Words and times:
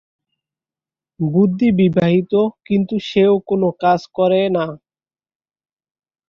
বুদ্ধি 1.19 1.67
বিবাহিত 1.79 2.33
কিন্তু 2.67 2.95
সেও 3.09 3.33
কোন 3.47 3.61
কাজ 3.81 3.99
করেনা। 4.17 4.65